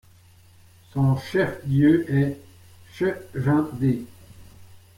[0.93, 2.39] Son chef-lieu est
[2.91, 4.03] Chejendé.